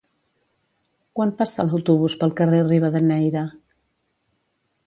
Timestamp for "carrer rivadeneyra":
2.41-3.47